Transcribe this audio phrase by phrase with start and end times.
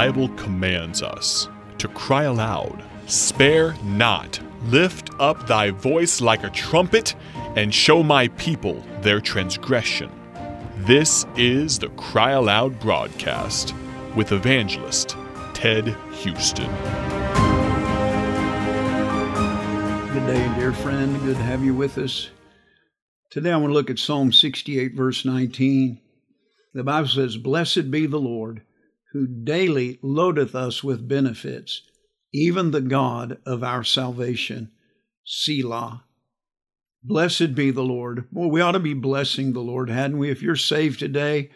[0.00, 1.46] Bible commands us
[1.76, 7.14] to cry aloud, Spare not, lift up thy voice like a trumpet,
[7.54, 10.10] and show my people their transgression.
[10.86, 13.74] This is the Cry Aloud broadcast
[14.16, 15.18] with evangelist
[15.52, 16.70] Ted Houston.
[20.14, 21.20] Good day, dear friend.
[21.20, 22.30] Good to have you with us.
[23.28, 26.00] Today I want to look at Psalm 68, verse 19.
[26.72, 28.62] The Bible says, Blessed be the Lord,
[29.12, 31.82] who daily loadeth us with benefits,
[32.32, 34.70] even the God of our salvation.
[35.24, 36.04] Selah.
[37.02, 38.30] Blessed be the Lord.
[38.30, 40.30] Boy, we ought to be blessing the Lord, hadn't we?
[40.30, 41.50] If you're saved today,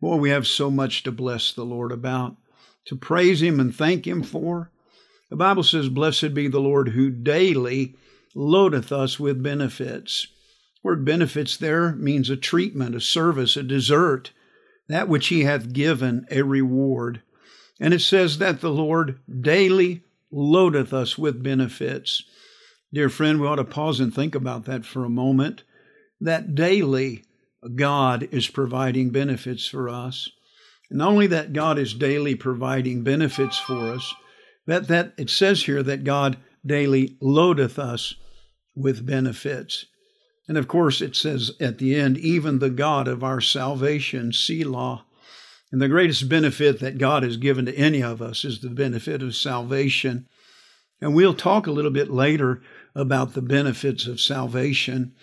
[0.00, 2.36] boy, we have so much to bless the Lord about,
[2.86, 4.72] to praise Him and thank Him for.
[5.28, 7.96] The Bible says, Blessed be the Lord who daily
[8.34, 10.28] loadeth us with benefits.
[10.82, 14.30] The word benefits there means a treatment, a service, a desert,
[14.88, 17.22] that which He hath given, a reward.
[17.80, 22.22] And it says that the Lord daily loadeth us with benefits.
[22.92, 25.64] Dear friend, we ought to pause and think about that for a moment.
[26.20, 27.24] That daily
[27.74, 30.30] God is providing benefits for us.
[30.90, 34.14] Not only that God is daily providing benefits for us,
[34.66, 38.14] that, that it says here that God daily loadeth us
[38.74, 39.86] with benefits.
[40.48, 45.04] And of course, it says at the end, even the God of our salvation, Selah.
[45.72, 49.22] And the greatest benefit that God has given to any of us is the benefit
[49.22, 50.28] of salvation.
[51.00, 52.62] And we'll talk a little bit later
[52.94, 55.14] about the benefits of salvation.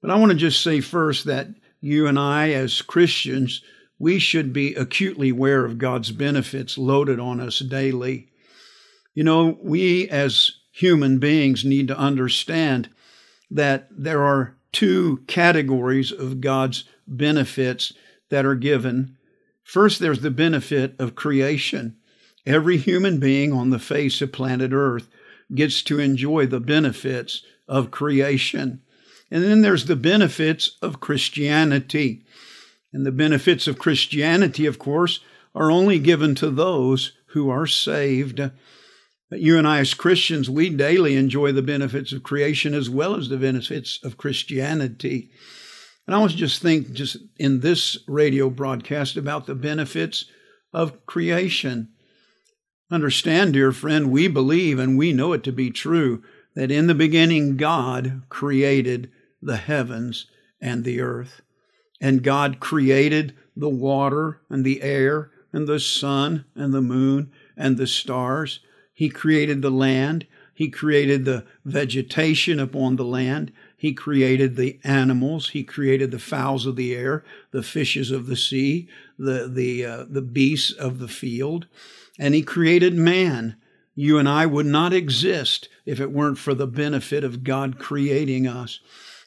[0.00, 1.48] But I want to just say first that
[1.80, 3.62] you and I, as Christians,
[3.98, 8.28] we should be acutely aware of God's benefits loaded on us daily.
[9.14, 12.88] You know, we as human beings need to understand
[13.54, 17.94] that there are two categories of God's benefits
[18.28, 19.16] that are given.
[19.62, 21.96] First, there's the benefit of creation.
[22.44, 25.08] Every human being on the face of planet Earth
[25.54, 28.82] gets to enjoy the benefits of creation.
[29.30, 32.24] And then there's the benefits of Christianity.
[32.92, 35.20] And the benefits of Christianity, of course,
[35.54, 38.50] are only given to those who are saved.
[39.30, 43.14] But you and I, as Christians, we daily enjoy the benefits of creation as well
[43.16, 45.30] as the benefits of Christianity.
[46.06, 50.26] And I want to just think, just in this radio broadcast, about the benefits
[50.72, 51.88] of creation.
[52.90, 56.22] Understand, dear friend, we believe and we know it to be true
[56.54, 59.10] that in the beginning God created
[59.40, 60.26] the heavens
[60.60, 61.40] and the earth.
[62.00, 67.76] And God created the water and the air and the sun and the moon and
[67.76, 68.60] the stars.
[68.94, 70.26] He created the land.
[70.54, 73.52] He created the vegetation upon the land.
[73.76, 75.50] He created the animals.
[75.50, 78.88] He created the fowls of the air, the fishes of the sea,
[79.18, 81.66] the, the, uh, the beasts of the field.
[82.18, 83.56] And He created man.
[83.96, 88.46] You and I would not exist if it weren't for the benefit of God creating
[88.46, 88.80] us.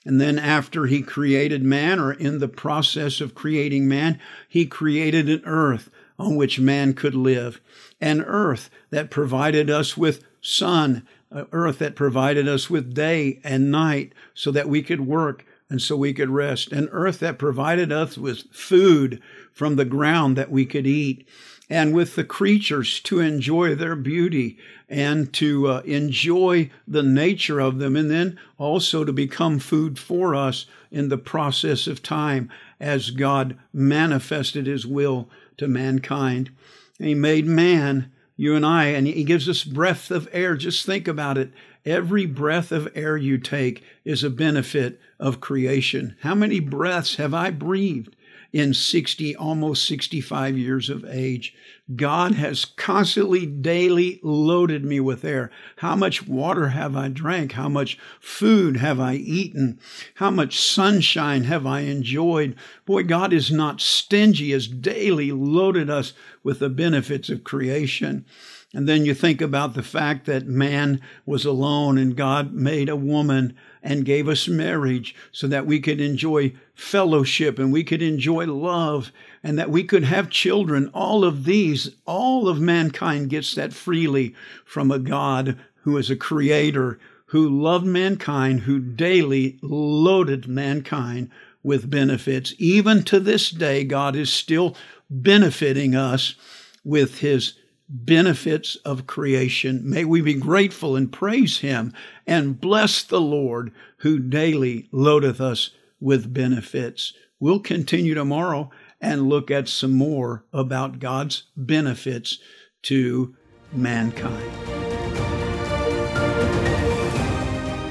[0.06, 5.30] And then, after He created man, or in the process of creating man, He created
[5.30, 5.90] an earth
[6.20, 7.62] on which man could live,
[8.02, 13.72] an earth that provided us with sun, an earth that provided us with day and
[13.72, 17.92] night so that we could work and so we could rest, an earth that provided
[17.92, 21.28] us with food from the ground that we could eat,
[21.70, 24.58] and with the creatures to enjoy their beauty
[24.88, 30.34] and to uh, enjoy the nature of them, and then also to become food for
[30.34, 32.50] us in the process of time
[32.80, 36.52] as God manifested His will to mankind.
[36.98, 40.56] He made man, you and I, and He gives us breath of air.
[40.56, 41.52] Just think about it.
[41.86, 46.16] Every breath of air you take is a benefit of creation.
[46.22, 48.16] How many breaths have I breathed?
[48.54, 51.54] in 60, almost 65 years of age.
[51.96, 55.50] God has constantly, daily loaded me with air.
[55.78, 57.54] How much water have I drank?
[57.54, 59.80] How much food have I eaten?
[60.16, 62.56] How much sunshine have I enjoyed?
[62.86, 66.12] Boy, God is not stingy, has daily loaded us
[66.44, 68.26] with the benefits of creation.
[68.74, 72.98] And then you think about the fact that man was alone and God made a
[72.98, 78.46] woman and gave us marriage so that we could enjoy fellowship and we could enjoy
[78.46, 80.92] love and that we could have children.
[80.94, 84.36] All of these, all of mankind gets that freely
[84.66, 91.30] from a God who is a creator, who loved mankind, who daily loaded mankind
[91.64, 92.54] with benefits.
[92.58, 94.76] Even to this day, God is still
[95.10, 96.36] benefiting us
[96.84, 97.54] with his
[97.90, 99.90] benefits of creation.
[99.90, 101.94] May we be grateful and praise Him
[102.26, 107.14] and bless the Lord who daily loadeth us with benefits.
[107.40, 112.40] We'll continue tomorrow and look at some more about God's benefits
[112.84, 113.36] to
[113.72, 114.52] mankind.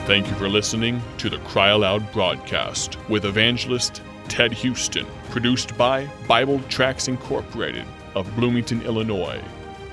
[0.06, 6.08] Thank you for listening to the Cry Aloud broadcast with evangelist Ted Houston, produced by
[6.28, 9.42] Bible Tracts Incorporated of Bloomington, Illinois.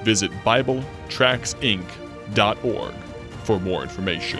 [0.03, 2.93] Visit BibleTractsinc.org
[3.43, 4.39] for more information.